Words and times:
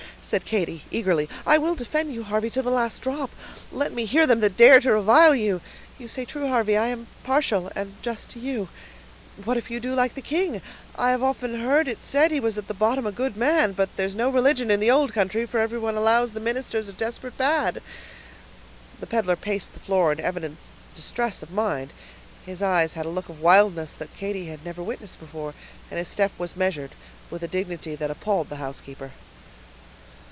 said 0.23 0.45
Katy, 0.45 0.83
eagerly. 0.91 1.27
"I 1.45 1.57
will 1.57 1.75
defend 1.75 2.13
you, 2.13 2.23
Harvey, 2.23 2.49
to 2.51 2.61
the 2.61 2.71
last 2.71 3.01
drop; 3.01 3.31
let 3.69 3.91
me 3.91 4.05
hear 4.05 4.25
them 4.25 4.39
that 4.39 4.55
dare 4.55 4.79
to 4.79 4.93
revile 4.93 5.35
you! 5.35 5.59
You 5.97 6.07
say 6.07 6.23
true, 6.23 6.47
Harvey, 6.47 6.77
I 6.77 6.87
am 6.87 7.07
partial 7.25 7.69
and 7.75 7.95
just 8.01 8.29
to 8.29 8.39
you; 8.39 8.69
what 9.43 9.57
if 9.57 9.69
you 9.69 9.81
do 9.81 9.93
like 9.93 10.13
the 10.15 10.21
king? 10.21 10.61
I 10.95 11.09
have 11.11 11.21
often 11.21 11.59
heard 11.59 11.89
it 11.89 11.97
said 12.05 12.31
he 12.31 12.39
was 12.39 12.57
at 12.57 12.69
the 12.69 12.73
bottom 12.73 13.05
a 13.05 13.11
good 13.11 13.35
man; 13.35 13.73
but 13.73 13.93
there's 13.97 14.15
no 14.15 14.29
religion 14.29 14.71
in 14.71 14.79
the 14.79 14.91
old 14.91 15.11
country, 15.11 15.45
for 15.45 15.59
everybody 15.59 15.97
allows 15.97 16.31
the 16.31 16.39
ministers 16.39 16.87
are 16.87 16.93
desperate 16.93 17.37
bad!" 17.37 17.81
The 19.01 19.07
peddler 19.07 19.35
paced 19.35 19.73
the 19.73 19.81
floor 19.81 20.13
in 20.13 20.21
evident 20.21 20.59
distress 20.95 21.43
of 21.43 21.51
mind; 21.51 21.91
his 22.45 22.61
eyes 22.63 22.93
had 22.93 23.05
a 23.05 23.09
look 23.09 23.27
of 23.27 23.41
wildness 23.41 23.91
that 23.95 24.15
Katy 24.15 24.45
had 24.45 24.63
never 24.63 24.81
witnessed 24.83 25.19
before, 25.19 25.55
and 25.89 25.97
his 25.99 26.07
step 26.07 26.31
was 26.37 26.55
measured, 26.55 26.91
with 27.29 27.43
a 27.43 27.49
dignity 27.49 27.95
that 27.95 28.11
appalled 28.11 28.47
the 28.47 28.57
housekeeper. 28.63 29.11